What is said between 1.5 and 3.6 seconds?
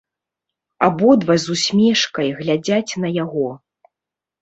усмешкай глядзяць на яго.